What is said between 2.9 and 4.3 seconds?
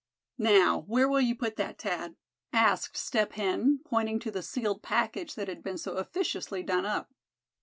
Step Hen, pointing